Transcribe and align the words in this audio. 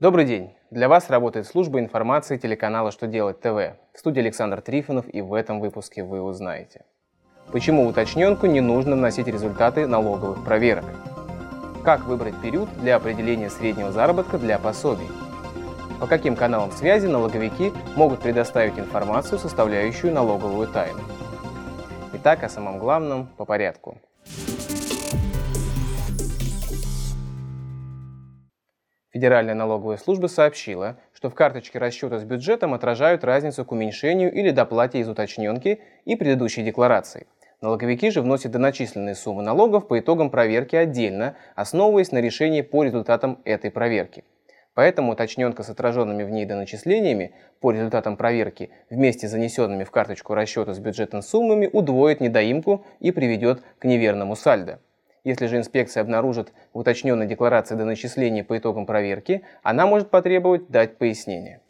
Добрый 0.00 0.24
день! 0.24 0.54
Для 0.70 0.88
вас 0.88 1.10
работает 1.10 1.46
служба 1.46 1.78
информации 1.78 2.38
телеканала 2.38 2.90
«Что 2.90 3.06
делать 3.06 3.40
ТВ». 3.40 3.76
В 3.92 3.98
студии 3.98 4.20
Александр 4.20 4.62
Трифонов 4.62 5.04
и 5.06 5.20
в 5.20 5.34
этом 5.34 5.60
выпуске 5.60 6.02
вы 6.02 6.22
узнаете. 6.22 6.86
Почему 7.52 7.86
уточненку 7.86 8.46
не 8.46 8.62
нужно 8.62 8.96
вносить 8.96 9.26
результаты 9.26 9.86
налоговых 9.86 10.42
проверок? 10.42 10.86
Как 11.84 12.06
выбрать 12.06 12.34
период 12.40 12.70
для 12.80 12.96
определения 12.96 13.50
среднего 13.50 13.92
заработка 13.92 14.38
для 14.38 14.58
пособий? 14.58 15.06
По 16.00 16.06
каким 16.06 16.34
каналам 16.34 16.72
связи 16.72 17.06
налоговики 17.06 17.70
могут 17.94 18.20
предоставить 18.20 18.78
информацию, 18.78 19.38
составляющую 19.38 20.14
налоговую 20.14 20.66
тайну? 20.68 21.00
Итак, 22.14 22.42
о 22.42 22.48
самом 22.48 22.78
главном 22.78 23.26
по 23.36 23.44
порядку. 23.44 23.98
Федеральная 29.20 29.54
налоговая 29.54 29.98
служба 29.98 30.28
сообщила, 30.28 30.96
что 31.12 31.28
в 31.28 31.34
карточке 31.34 31.78
расчета 31.78 32.18
с 32.18 32.24
бюджетом 32.24 32.72
отражают 32.72 33.22
разницу 33.22 33.66
к 33.66 33.72
уменьшению 33.72 34.32
или 34.32 34.48
доплате 34.48 35.00
из 35.00 35.10
уточненки 35.10 35.82
и 36.06 36.16
предыдущей 36.16 36.62
декларации. 36.62 37.26
Налоговики 37.60 38.10
же 38.10 38.22
вносят 38.22 38.52
доначисленные 38.52 39.14
суммы 39.14 39.42
налогов 39.42 39.88
по 39.88 39.98
итогам 39.98 40.30
проверки 40.30 40.74
отдельно, 40.74 41.36
основываясь 41.54 42.12
на 42.12 42.22
решении 42.22 42.62
по 42.62 42.82
результатам 42.82 43.42
этой 43.44 43.70
проверки. 43.70 44.24
Поэтому 44.72 45.12
уточненка 45.12 45.64
с 45.64 45.68
отраженными 45.68 46.22
в 46.22 46.30
ней 46.30 46.46
доначислениями 46.46 47.34
по 47.60 47.72
результатам 47.72 48.16
проверки 48.16 48.70
вместе 48.88 49.28
с 49.28 49.32
занесенными 49.32 49.84
в 49.84 49.90
карточку 49.90 50.32
расчета 50.32 50.72
с 50.72 50.78
бюджетом 50.78 51.20
суммами 51.20 51.68
удвоит 51.70 52.22
недоимку 52.22 52.86
и 53.00 53.10
приведет 53.10 53.60
к 53.80 53.84
неверному 53.84 54.34
сальдо. 54.34 54.80
Если 55.22 55.46
же 55.46 55.58
инспекция 55.58 56.00
обнаружит 56.02 56.52
в 56.72 56.78
уточненной 56.78 57.26
декларации 57.26 57.74
до 57.74 57.84
начисления 57.84 58.42
по 58.42 58.56
итогам 58.56 58.86
проверки, 58.86 59.42
она 59.62 59.86
может 59.86 60.08
потребовать 60.08 60.68
дать 60.68 60.96
пояснение. 60.96 61.60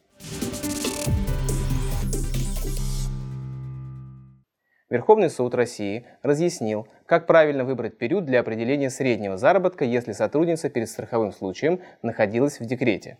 Верховный 4.88 5.30
суд 5.30 5.54
России 5.54 6.04
разъяснил, 6.22 6.88
как 7.06 7.26
правильно 7.26 7.64
выбрать 7.64 7.96
период 7.96 8.24
для 8.24 8.40
определения 8.40 8.90
среднего 8.90 9.36
заработка, 9.36 9.84
если 9.84 10.12
сотрудница 10.12 10.68
перед 10.68 10.88
страховым 10.88 11.32
случаем 11.32 11.80
находилась 12.02 12.58
в 12.58 12.64
декрете. 12.66 13.16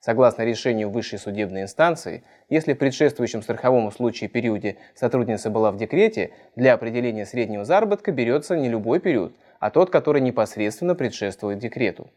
Согласно 0.00 0.42
решению 0.42 0.88
высшей 0.88 1.18
судебной 1.18 1.62
инстанции, 1.62 2.22
если 2.48 2.72
в 2.72 2.78
предшествующем 2.78 3.42
страховому 3.42 3.90
случае 3.90 4.30
периоде 4.30 4.76
сотрудница 4.94 5.50
была 5.50 5.72
в 5.72 5.76
декрете, 5.76 6.30
для 6.56 6.74
определения 6.74 7.26
среднего 7.26 7.64
заработка 7.64 8.10
берется 8.10 8.56
не 8.56 8.68
любой 8.68 9.00
период, 9.00 9.34
а 9.60 9.70
тот, 9.70 9.90
который 9.90 10.20
непосредственно 10.20 10.96
предшествует 10.96 11.58
декрету. 11.58 12.10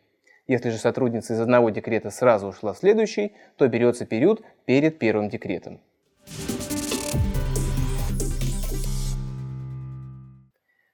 Если 0.48 0.72
же 0.72 0.78
сотрудница 0.78 1.34
из 1.34 1.40
одного 1.40 1.70
декрета 1.70 2.10
сразу 2.10 2.48
ушла 2.48 2.74
в 2.74 2.78
следующий, 2.78 3.34
то 3.58 3.68
берется 3.68 4.06
период 4.06 4.42
перед 4.66 4.98
первым 4.98 5.30
декретом. 5.30 5.80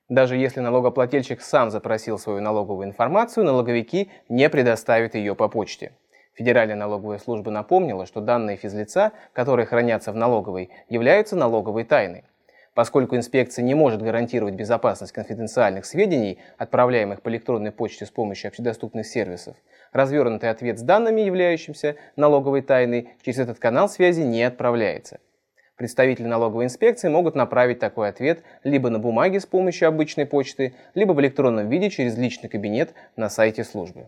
Даже 0.09 0.38
если 0.38 0.59
налогоплательщик 0.59 1.39
сам 1.39 1.70
запросил 1.70 2.17
свою 2.17 2.42
налоговую 2.42 2.88
информацию, 2.88 3.45
налоговики 3.45 4.09
не 4.27 4.50
предоставят 4.50 5.14
ее 5.14 5.36
по 5.36 5.47
почте. 5.47 5.94
Федеральная 6.33 6.75
налоговая 6.75 7.20
служба 7.20 7.52
напомнила, 7.52 8.08
что 8.08 8.22
данные 8.22 8.58
физлица, 8.58 9.11
которые 9.33 9.67
хранятся 9.67 10.11
в 10.11 10.16
налоговой, 10.16 10.72
являются 10.89 11.36
налоговой 11.36 11.83
тайной. 11.83 12.23
Поскольку 12.80 13.17
инспекция 13.17 13.63
не 13.63 13.73
может 13.73 14.02
гарантировать 14.02 14.53
безопасность 14.53 15.11
конфиденциальных 15.11 15.83
сведений, 15.83 16.39
отправляемых 16.58 17.21
по 17.21 17.27
электронной 17.27 17.73
почте 17.73 18.05
с 18.05 18.09
помощью 18.09 18.47
общедоступных 18.47 19.05
сервисов, 19.05 19.58
развернутый 19.91 20.49
ответ 20.49 20.80
с 20.80 20.81
данными, 20.81 21.19
являющимся 21.19 21.97
налоговой 22.16 22.61
тайной, 22.61 23.09
через 23.21 23.39
этот 23.39 23.59
канал 23.59 23.89
связи 23.89 24.21
не 24.21 24.44
отправляется. 24.44 25.19
Представители 25.75 26.25
налоговой 26.25 26.63
инспекции 26.63 27.09
могут 27.09 27.36
направить 27.36 27.80
такой 27.80 28.08
ответ 28.08 28.44
либо 28.64 28.89
на 28.89 28.98
бумаге 28.99 29.42
с 29.42 29.45
помощью 29.45 29.89
обычной 29.89 30.26
почты, 30.26 30.73
либо 30.95 31.11
в 31.11 31.20
электронном 31.20 31.67
виде 31.67 31.89
через 31.89 32.17
личный 32.17 32.48
кабинет 32.48 32.93
на 33.17 33.27
сайте 33.27 33.65
службы. 33.65 34.08